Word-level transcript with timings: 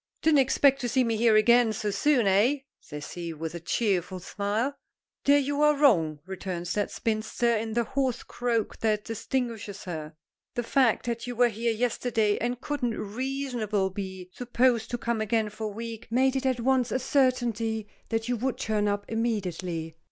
"Didn't 0.23 0.39
expect 0.39 0.81
to 0.81 0.89
see 0.89 1.03
me 1.03 1.15
here 1.15 1.35
again 1.35 1.73
so 1.73 1.91
soon, 1.91 2.25
eh?" 2.25 2.61
says 2.79 3.11
he, 3.11 3.33
with 3.33 3.53
a 3.53 3.59
cheerful 3.59 4.19
smile. 4.19 4.73
"There 5.25 5.37
you 5.37 5.61
are 5.61 5.75
wrong," 5.77 6.21
returns 6.25 6.73
that 6.73 6.89
spinster, 6.89 7.55
in 7.55 7.73
the 7.73 7.83
hoarse 7.83 8.23
croak 8.23 8.79
that 8.79 9.05
distinguishes 9.05 9.83
her. 9.83 10.15
"The 10.55 10.63
fact 10.63 11.05
that 11.05 11.27
you 11.27 11.35
were 11.35 11.49
here 11.49 11.71
yesterday 11.71 12.39
and 12.39 12.59
couldn't 12.59 12.97
reasonably 12.97 13.91
be 13.93 14.31
supposed 14.33 14.89
to 14.89 14.97
come 14.97 15.21
again 15.21 15.49
for 15.51 15.65
a 15.65 15.75
week, 15.75 16.07
made 16.09 16.35
it 16.35 16.47
at 16.47 16.61
once 16.61 16.91
a 16.91 16.97
certainty 16.97 17.87
that 18.09 18.27
you 18.27 18.37
would 18.37 18.57
turn 18.57 18.87
up 18.87 19.05
immediately. 19.07 19.95